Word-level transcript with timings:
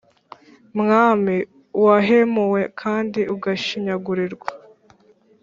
Mwami 0.79 1.35
wahemuwe 1.83 2.61
kandi 2.81 3.21
ugashinyagurirwa 3.35 4.49